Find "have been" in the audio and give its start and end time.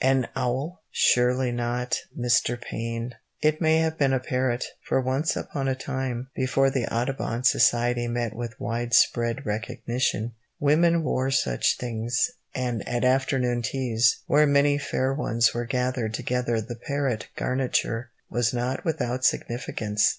3.81-4.13